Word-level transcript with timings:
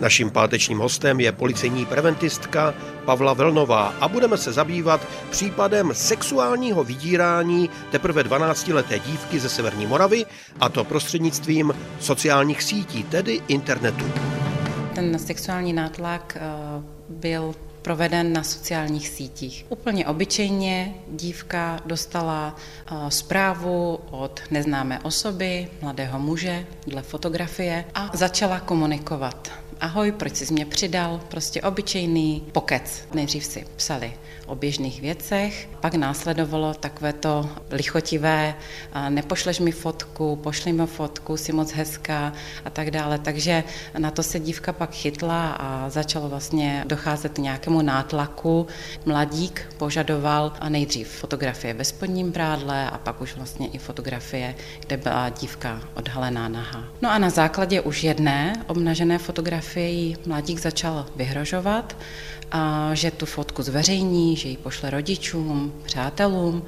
Naším 0.00 0.30
pátečním 0.30 0.78
hostem 0.78 1.20
je 1.20 1.32
policejní 1.32 1.86
preventistka 1.86 2.74
Pavla 3.04 3.32
Velnová 3.32 3.94
a 4.00 4.08
budeme 4.08 4.36
se 4.36 4.52
zabývat 4.52 5.08
případem 5.30 5.90
sexuálního 5.94 6.84
vydírání 6.84 7.70
teprve 7.90 8.22
12-leté 8.22 8.98
dívky 8.98 9.40
ze 9.40 9.48
Severní 9.48 9.86
Moravy 9.86 10.26
a 10.60 10.68
to 10.68 10.84
prostřednictvím 10.84 11.74
sociálních 12.00 12.62
sítí, 12.62 13.02
tedy 13.02 13.40
internetu. 13.48 14.04
Ten 14.94 15.18
sexuální 15.18 15.72
nátlak 15.72 16.38
eh, 16.40 16.42
byl 17.08 17.54
proveden 17.82 18.32
na 18.32 18.42
sociálních 18.42 19.08
sítích. 19.08 19.66
Úplně 19.68 20.06
obyčejně 20.06 20.94
dívka 21.08 21.80
dostala 21.86 22.56
eh, 22.86 22.94
zprávu 23.08 24.00
od 24.10 24.40
neznámé 24.50 25.00
osoby, 25.00 25.68
mladého 25.82 26.18
muže, 26.18 26.66
dle 26.86 27.02
fotografie 27.02 27.84
a 27.94 28.10
začala 28.14 28.60
komunikovat 28.60 29.65
ahoj, 29.80 30.12
proč 30.12 30.36
jsi 30.36 30.52
mě 30.52 30.66
přidal, 30.66 31.20
prostě 31.28 31.62
obyčejný 31.62 32.42
pokec. 32.52 33.04
Nejdřív 33.14 33.44
si 33.44 33.66
psali 33.76 34.12
o 34.46 34.54
běžných 34.54 35.00
věcech, 35.00 35.68
pak 35.80 35.94
následovalo 35.94 36.74
takové 36.74 37.12
to 37.12 37.50
lichotivé, 37.70 38.54
nepošleš 39.08 39.58
mi 39.58 39.72
fotku, 39.72 40.36
pošli 40.36 40.72
mi 40.72 40.86
fotku, 40.86 41.36
jsi 41.36 41.52
moc 41.52 41.72
hezká 41.72 42.32
a 42.64 42.70
tak 42.70 42.90
dále. 42.90 43.18
Takže 43.18 43.64
na 43.98 44.10
to 44.10 44.22
se 44.22 44.40
dívka 44.40 44.72
pak 44.72 44.90
chytla 44.94 45.50
a 45.52 45.88
začalo 45.90 46.28
vlastně 46.28 46.84
docházet 46.86 47.32
k 47.32 47.38
nějakému 47.38 47.82
nátlaku. 47.82 48.66
Mladík 49.06 49.62
požadoval 49.76 50.52
a 50.60 50.68
nejdřív 50.68 51.08
fotografie 51.08 51.74
ve 51.74 51.84
spodním 51.84 52.32
brádle 52.32 52.90
a 52.90 52.98
pak 52.98 53.20
už 53.20 53.36
vlastně 53.36 53.68
i 53.68 53.78
fotografie, 53.78 54.54
kde 54.80 54.96
byla 54.96 55.28
dívka 55.28 55.80
odhalená 55.94 56.48
naha. 56.48 56.84
No 57.02 57.10
a 57.10 57.18
na 57.18 57.30
základě 57.30 57.80
už 57.80 58.04
jedné 58.04 58.64
obnažené 58.66 59.18
fotografie 59.18 59.65
jí 59.76 60.16
mladík 60.26 60.58
začal 60.58 61.06
vyhrožovat, 61.16 61.96
a 62.52 62.90
že 62.94 63.10
tu 63.10 63.26
fotku 63.56 63.70
zveřejní, 63.70 64.36
že 64.36 64.48
ji 64.48 64.56
pošle 64.56 64.90
rodičům, 64.90 65.72
přátelům 65.84 66.62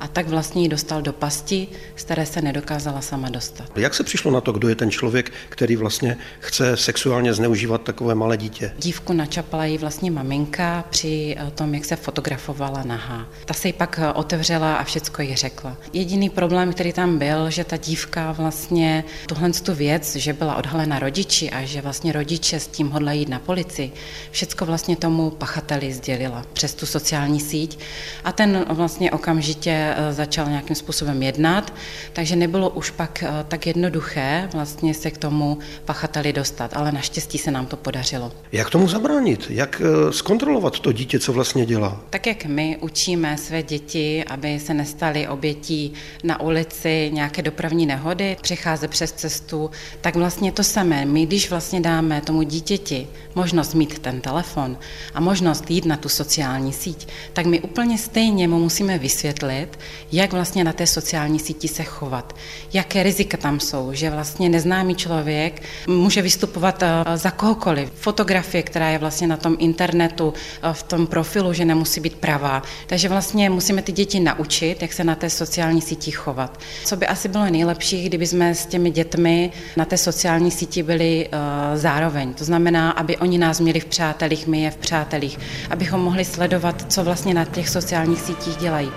a 0.00 0.08
tak 0.08 0.28
vlastně 0.28 0.62
ji 0.62 0.68
dostal 0.68 1.02
do 1.02 1.12
pasti, 1.12 1.68
z 1.96 2.04
které 2.04 2.26
se 2.26 2.42
nedokázala 2.42 3.00
sama 3.00 3.28
dostat. 3.28 3.78
Jak 3.78 3.94
se 3.94 4.04
přišlo 4.04 4.30
na 4.30 4.40
to, 4.40 4.52
kdo 4.52 4.68
je 4.68 4.74
ten 4.74 4.90
člověk, 4.90 5.32
který 5.48 5.76
vlastně 5.76 6.16
chce 6.40 6.76
sexuálně 6.76 7.34
zneužívat 7.34 7.82
takové 7.82 8.14
malé 8.14 8.36
dítě? 8.36 8.72
Dívku 8.78 9.12
načapala 9.12 9.64
jí 9.64 9.78
vlastně 9.78 10.10
maminka 10.10 10.84
při 10.90 11.36
eh, 11.38 11.50
tom, 11.50 11.74
jak 11.74 11.84
se 11.84 11.96
fotografovala 11.96 12.82
nahá. 12.82 13.28
Ta 13.44 13.54
se 13.54 13.68
jí 13.68 13.72
pak 13.72 14.00
eh, 14.02 14.12
otevřela 14.12 14.76
a 14.76 14.84
všecko 14.84 15.22
jí 15.22 15.36
řekla. 15.36 15.76
Jediný 15.92 16.30
problém, 16.30 16.72
který 16.72 16.92
tam 16.92 17.18
byl, 17.18 17.50
že 17.50 17.64
ta 17.64 17.76
dívka 17.76 18.32
vlastně 18.32 19.04
tuhle 19.26 19.50
tu 19.50 19.74
věc, 19.74 20.16
že 20.16 20.32
byla 20.32 20.56
odhalena 20.56 20.98
rodiči 20.98 21.50
a 21.50 21.64
že 21.64 21.80
vlastně 21.80 22.12
rodiče 22.12 22.60
s 22.60 22.66
tím 22.66 22.90
hodlají 22.90 23.20
jít 23.20 23.28
na 23.28 23.38
policii, 23.38 23.92
všecko 24.30 24.66
vlastně 24.66 24.96
tomu 24.96 25.30
pachateli 25.30 25.92
sdělila 25.92 26.33
přes 26.52 26.74
tu 26.74 26.86
sociální 26.86 27.40
síť 27.40 27.78
a 28.24 28.32
ten 28.32 28.64
vlastně 28.68 29.10
okamžitě 29.10 29.94
Eh, 29.96 30.12
začal 30.12 30.48
nějakým 30.48 30.76
způsobem 30.76 31.22
jednat, 31.22 31.74
takže 32.12 32.36
nebylo 32.36 32.70
už 32.70 32.90
pak 32.90 33.22
eh, 33.22 33.44
tak 33.48 33.66
jednoduché 33.66 34.48
vlastně 34.52 34.94
se 34.94 35.10
k 35.10 35.18
tomu 35.18 35.58
pachateli 35.84 36.32
dostat, 36.32 36.76
ale 36.76 36.92
naštěstí 36.92 37.38
se 37.38 37.50
nám 37.50 37.66
to 37.66 37.76
podařilo. 37.76 38.32
Jak 38.52 38.70
tomu 38.70 38.88
zabránit? 38.88 39.46
Jak 39.50 39.82
eh, 39.84 40.12
zkontrolovat 40.12 40.78
to 40.80 40.92
dítě, 40.92 41.18
co 41.18 41.32
vlastně 41.32 41.66
dělá? 41.66 42.00
Tak 42.10 42.26
jak 42.26 42.44
my 42.44 42.78
učíme 42.80 43.38
své 43.38 43.62
děti, 43.62 44.24
aby 44.24 44.60
se 44.60 44.74
nestali 44.74 45.28
obětí 45.28 45.92
na 46.24 46.40
ulici 46.40 47.10
nějaké 47.12 47.42
dopravní 47.42 47.86
nehody, 47.86 48.36
přecházet 48.42 48.90
přes 48.90 49.12
cestu, 49.12 49.70
tak 50.00 50.16
vlastně 50.16 50.52
to 50.52 50.64
samé. 50.64 51.04
My, 51.04 51.26
když 51.26 51.50
vlastně 51.50 51.80
dáme 51.80 52.20
tomu 52.20 52.42
dítěti 52.42 53.06
možnost 53.34 53.74
mít 53.74 53.98
ten 53.98 54.20
telefon 54.20 54.76
a 55.14 55.20
možnost 55.20 55.70
jít 55.70 55.84
na 55.84 55.96
tu 55.96 56.08
sociální 56.08 56.23
síť, 56.70 57.08
tak 57.32 57.46
my 57.46 57.60
úplně 57.60 57.98
stejně 57.98 58.48
mu 58.48 58.58
musíme 58.58 58.98
vysvětlit, 58.98 59.78
jak 60.12 60.32
vlastně 60.32 60.64
na 60.64 60.72
té 60.72 60.86
sociální 60.86 61.38
síti 61.38 61.68
se 61.68 61.84
chovat, 61.84 62.36
jaké 62.72 63.02
rizika 63.02 63.36
tam 63.36 63.60
jsou, 63.60 63.92
že 63.92 64.10
vlastně 64.10 64.48
neznámý 64.48 64.94
člověk 64.94 65.62
může 65.86 66.22
vystupovat 66.22 66.82
eh, 66.82 67.16
za 67.16 67.30
kohokoliv. 67.30 67.90
Fotografie, 67.94 68.62
která 68.62 68.88
je 68.88 68.98
vlastně 68.98 69.26
na 69.26 69.36
tom 69.36 69.56
internetu, 69.58 70.34
eh, 70.62 70.72
v 70.72 70.82
tom 70.82 71.06
profilu, 71.06 71.52
že 71.52 71.64
nemusí 71.64 72.00
být 72.00 72.14
pravá. 72.14 72.62
Takže 72.86 73.08
vlastně 73.08 73.50
musíme 73.50 73.82
ty 73.82 73.92
děti 73.92 74.20
naučit, 74.20 74.82
jak 74.82 74.92
se 74.92 75.04
na 75.04 75.14
té 75.14 75.30
sociální 75.30 75.82
síti 75.82 76.10
chovat. 76.10 76.60
Co 76.84 76.96
by 76.96 77.06
asi 77.06 77.28
bylo 77.28 77.44
nejlepší, 77.44 78.04
kdyby 78.04 78.26
jsme 78.26 78.54
s 78.54 78.66
těmi 78.66 78.90
dětmi 78.90 79.52
na 79.76 79.84
té 79.84 79.96
sociální 79.96 80.50
síti 80.50 80.82
byli 80.82 81.28
uh, 81.28 81.76
zároveň. 81.76 82.34
To 82.34 82.44
znamená, 82.44 82.90
aby 82.90 83.16
oni 83.16 83.38
nás 83.38 83.60
měli 83.60 83.80
v 83.80 83.84
přátelích, 83.84 84.46
my 84.46 84.62
je 84.62 84.70
v 84.70 84.76
přátelích, 84.76 85.38
abychom 85.70 86.00
mohli 86.00 86.13
sledovat, 86.22 86.92
co 86.92 87.04
vlastně 87.04 87.34
na 87.34 87.44
těch 87.44 87.68
sociálních 87.68 88.20
sítích 88.20 88.56
dělají. 88.56 88.92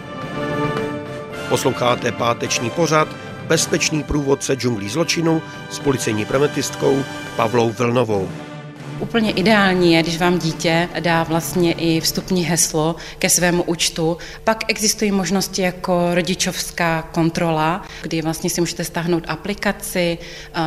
Posloucháte 1.50 2.12
páteční 2.12 2.70
pořad 2.70 3.08
Bezpečný 3.48 4.04
průvodce 4.04 4.54
džunglí 4.56 4.90
zločinu 4.90 5.42
s 5.70 5.80
policejní 5.80 6.26
premetistkou 6.26 7.04
Pavlou 7.36 7.70
Vlnovou. 7.70 8.30
Úplně 9.00 9.32
ideální 9.32 9.94
je, 9.94 10.04
když 10.04 10.18
vám 10.18 10.40
dítě 10.40 10.90
dá 11.00 11.24
vlastně 11.24 11.74
i 11.74 12.02
vstupní 12.02 12.44
heslo 12.44 12.96
ke 13.20 13.30
svému 13.30 13.64
účtu. 13.64 14.18
Pak 14.44 14.64
existují 14.68 15.12
možnosti 15.12 15.62
jako 15.62 16.16
rodičovská 16.16 17.02
kontrola, 17.02 17.86
kdy 18.02 18.22
vlastně 18.22 18.50
si 18.50 18.62
můžete 18.62 18.84
stáhnout 18.84 19.24
aplikaci, 19.28 20.18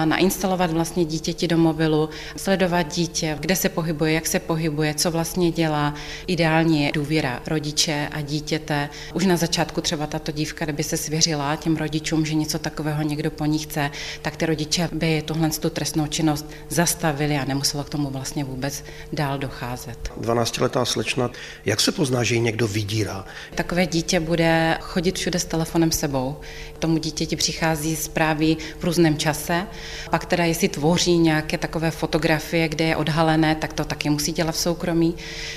nainstalovat 0.05 0.71
vlastně 0.71 1.05
dítěti 1.05 1.49
do 1.49 1.59
mobilu, 1.59 2.09
sledovat 2.37 2.83
dítě, 2.83 3.37
kde 3.41 3.57
se 3.57 3.69
pohybuje, 3.69 4.13
jak 4.13 4.27
se 4.27 4.39
pohybuje, 4.39 4.95
co 4.95 5.11
vlastně 5.11 5.51
dělá. 5.51 5.95
Ideální 6.27 6.83
je 6.83 6.91
důvěra 6.95 7.41
rodiče 7.47 8.09
a 8.13 8.21
dítěte. 8.21 8.89
Už 9.15 9.27
na 9.27 9.37
začátku 9.37 9.81
třeba 9.81 10.07
tato 10.07 10.33
dívka, 10.33 10.65
kdyby 10.65 10.83
se 10.83 10.97
svěřila 10.97 11.57
těm 11.57 11.77
rodičům, 11.77 12.27
že 12.27 12.35
něco 12.35 12.59
takového 12.59 13.03
někdo 13.03 13.31
po 13.31 13.45
ní 13.45 13.59
chce, 13.59 13.91
tak 14.23 14.37
ty 14.37 14.47
rodiče 14.47 14.89
by 14.93 15.23
tuhle 15.23 15.51
tu 15.51 15.71
trestnou 15.71 16.07
činnost 16.07 16.51
zastavili 16.69 17.39
a 17.39 17.45
nemuselo 17.45 17.85
k 17.85 17.89
tomu 17.89 18.11
vlastně 18.21 18.45
vůbec 18.45 18.85
dál 19.13 19.39
docházet. 19.39 20.13
12-letá 20.21 20.85
slečna, 20.85 21.31
jak 21.65 21.81
se 21.81 21.93
pozná, 21.93 22.23
že 22.25 22.35
ji 22.35 22.41
někdo 22.41 22.69
vydírá? 22.69 23.25
Takové 23.55 23.87
dítě 23.87 24.21
bude 24.21 24.79
chodit 24.81 25.19
všude 25.19 25.39
s 25.39 25.45
telefonem 25.45 25.93
sebou. 25.93 26.37
Tomu 26.79 26.99
dítěti 26.99 27.37
přichází 27.37 27.97
zprávy 27.97 28.57
v 28.79 28.85
různém 28.85 29.19
čase. 29.19 29.67
Pak 30.11 30.25
teda, 30.25 30.45
jestli 30.45 30.69
tvoří 30.69 31.19
nějaké 31.19 31.59
takové 31.59 31.91
fotografie, 31.91 32.69
kde 32.69 32.85
je 32.85 32.97
odhalené, 32.97 33.55
tak 33.55 33.73
to 33.73 33.85
taky 33.85 34.11
musí 34.11 34.33
dělat 34.33 34.53
v 34.53 34.59
soukromí. 34.59 35.15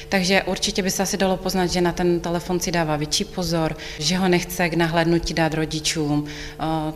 Takže 0.09 0.44
určitě 0.44 0.81
by 0.81 0.91
se 0.91 1.03
asi 1.03 1.18
dalo 1.18 1.38
poznat, 1.38 1.68
že 1.68 1.81
na 1.81 1.91
ten 1.91 2.19
telefon 2.19 2.59
si 2.59 2.72
dává 2.72 2.95
větší 2.95 3.25
pozor, 3.25 3.75
že 4.00 4.18
ho 4.18 4.28
nechce 4.28 4.69
k 4.69 4.74
nahlédnutí 4.74 5.34
dát 5.34 5.53
rodičům. 5.53 6.25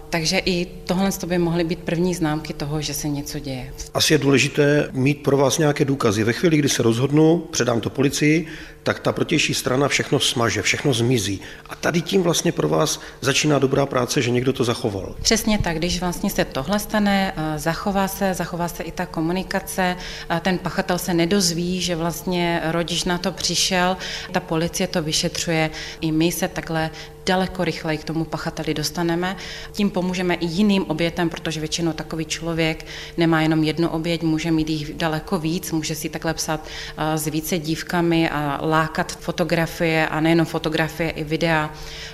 Takže 0.10 0.38
i 0.38 0.66
tohle 0.66 1.10
by 1.26 1.38
mohly 1.38 1.64
být 1.64 1.80
první 1.80 2.16
známky 2.16 2.54
toho, 2.54 2.82
že 2.82 2.94
se 2.94 3.10
něco 3.10 3.40
děje. 3.40 3.74
Asi 3.94 4.14
je 4.14 4.18
důležité 4.18 4.90
mít 4.92 5.24
pro 5.24 5.38
vás 5.38 5.57
nějaké 5.58 5.86
důkazy. 5.86 6.24
Ve 6.24 6.34
chvíli, 6.34 6.58
kdy 6.58 6.70
se 6.70 6.84
rozhodnu, 6.84 7.48
předám 7.52 7.82
to 7.82 7.90
policii, 7.90 8.48
tak 8.84 9.00
ta 9.00 9.12
protější 9.12 9.54
strana 9.54 9.88
všechno 9.88 10.20
smaže, 10.20 10.62
všechno 10.62 10.94
zmizí. 10.94 11.42
A 11.70 11.76
tady 11.76 12.02
tím 12.02 12.24
vlastně 12.24 12.52
pro 12.52 12.70
vás 12.70 13.02
začíná 13.22 13.60
dobrá 13.60 13.86
práce, 13.86 14.22
že 14.22 14.32
někdo 14.32 14.54
to 14.54 14.64
zachoval. 14.64 15.16
Přesně 15.22 15.60
tak, 15.60 15.78
když 15.78 16.00
vlastně 16.00 16.30
se 16.30 16.46
tohle 16.46 16.80
stane, 16.80 17.34
eh, 17.38 17.60
zachová 17.60 18.08
se, 18.08 18.34
zachová 18.34 18.68
se 18.68 18.84
i 18.84 18.92
ta 18.92 19.06
komunikace, 19.06 19.96
ten 20.42 20.58
pachatel 20.58 20.98
se 20.98 21.14
nedozví, 21.14 21.82
že 21.82 21.96
vlastně 21.96 22.62
rodič 22.72 23.04
na 23.04 23.18
to 23.18 23.32
přišel, 23.32 23.98
ta 24.32 24.40
policie 24.40 24.88
to 24.88 25.02
vyšetřuje, 25.02 25.70
i 26.02 26.12
my 26.12 26.32
se 26.32 26.48
takhle 26.48 26.90
daleko 27.28 27.64
rychleji 27.64 27.98
k 27.98 28.04
tomu 28.04 28.26
pachateli 28.26 28.74
dostaneme. 28.74 29.36
Tím 29.72 29.90
pomůžeme 29.90 30.34
i 30.34 30.46
jiným 30.46 30.84
obětem, 30.84 31.30
protože 31.30 31.60
většinou 31.60 31.94
takový 31.94 32.26
člověk 32.26 32.86
nemá 33.18 33.42
jenom 33.42 33.64
jednu 33.64 33.90
oběť, 33.90 34.24
může 34.24 34.52
mít 34.52 34.70
jich 34.70 34.94
daleko 34.94 35.40
víc, 35.40 35.72
může 35.72 35.96
si 35.96 36.10
takhle 36.10 36.34
psat 36.34 36.68
s 37.16 37.28
více 37.28 37.60
dívkami 37.60 38.30
a 38.30 38.60
lákat 38.62 39.12
fotografie 39.12 40.08
a 40.08 40.20
nejenom 40.20 40.46
fotografie, 40.46 41.10
i 41.10 41.24
videa. 41.24 41.74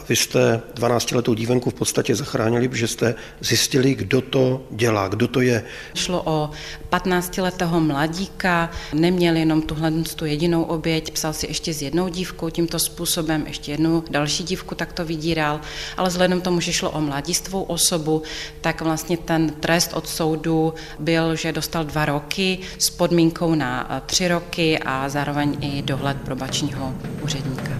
Vy 0.10 0.16
jste 0.16 0.62
12-letou 0.76 1.34
dívenku 1.34 1.70
v 1.70 1.74
podstatě 1.74 2.16
zachránili, 2.16 2.70
protože 2.70 2.88
jste 2.88 3.16
zjistili, 3.40 3.96
kdo 3.96 4.22
to 4.22 4.64
dělá, 4.72 5.08
kdo 5.08 5.28
to 5.28 5.42
je. 5.42 5.64
Šlo 5.96 6.22
o 6.26 6.50
15-letého 6.92 7.80
mladíka, 7.80 8.70
neměl 8.94 9.36
jenom 9.36 9.62
tuhle 9.62 9.92
tu 10.16 10.26
jedinou 10.26 10.64
oběť, 10.64 11.12
psal 11.12 11.34
si 11.34 11.48
ještě 11.48 11.74
s 11.74 11.82
jednou 11.82 12.10
dívkou 12.10 12.50
tímto 12.50 12.80
způsobem, 12.80 13.44
ještě 13.48 13.72
jednu 13.72 14.04
další 14.10 14.44
dívku 14.44 14.76
takto 14.76 15.03
to 15.04 15.08
vydíral, 15.08 15.60
ale 15.98 16.10
vzhledem 16.10 16.42
tomu, 16.42 16.60
že 16.60 16.74
šlo 16.74 16.90
o 16.90 17.02
mladistvou 17.02 17.64
osobu, 17.64 18.24
tak 18.62 18.82
vlastně 18.82 19.18
ten 19.18 19.50
trest 19.50 19.94
od 19.94 20.08
soudu 20.08 20.74
byl, 21.00 21.36
že 21.36 21.52
dostal 21.52 21.84
dva 21.84 22.06
roky 22.06 22.60
s 22.78 22.90
podmínkou 22.90 23.56
na 23.56 23.88
eh, 23.90 24.02
tři 24.06 24.28
roky 24.28 24.80
a 24.80 25.10
zároveň 25.10 25.58
i 25.62 25.82
dohled 25.82 26.18
probačního 26.18 26.96
úředníka. 27.22 27.72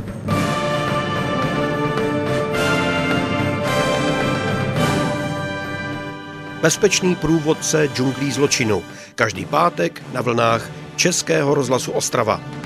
bezpečný 6.64 7.16
průvodce 7.16 7.90
džunglí 7.94 8.32
zločinu. 8.32 8.84
Každý 9.16 9.46
pátek 9.46 10.04
na 10.14 10.22
vlnách 10.22 10.72
Českého 10.96 11.54
rozhlasu 11.54 11.92
Ostrava. 11.92 12.63